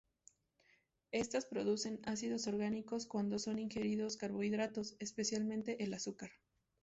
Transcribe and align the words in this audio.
Estas 1.11 1.45
producen 1.45 1.99
ácidos 2.07 2.47
orgánicos 2.47 3.05
cuando 3.05 3.37
son 3.37 3.59
ingeridos 3.59 4.17
carbohidratos, 4.17 4.95
especialmente 4.97 5.83
el 5.83 5.93
azúcar. 5.93 6.31